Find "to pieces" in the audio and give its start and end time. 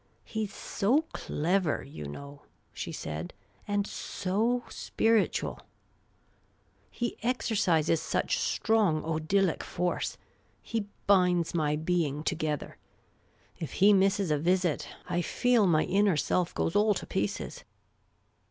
16.95-17.63